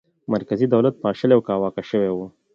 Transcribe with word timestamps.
مرکزي 0.33 0.65
دولت 0.73 0.95
پاشلی 1.03 1.35
او 1.35 1.41
کاواکه 1.47 1.83
شوی 1.89 2.09
و. 2.11 2.17